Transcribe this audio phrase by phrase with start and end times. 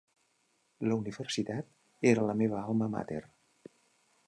[0.91, 3.21] La universitat era la meva "alma mater".